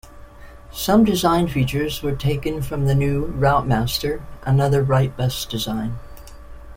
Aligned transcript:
Some 0.73 1.03
design 1.03 1.47
features 1.47 2.01
were 2.01 2.15
taken 2.15 2.63
from 2.63 2.87
the 2.87 2.95
New 2.95 3.25
Routemaster, 3.33 4.23
another 4.41 4.83
Wrightbus 4.83 5.47
design. 5.47 5.99